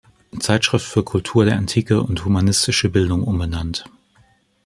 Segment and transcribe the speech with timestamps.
[0.39, 3.85] Zeitschrift für Kultur der Antike und humanistische Bildung" umbenannt.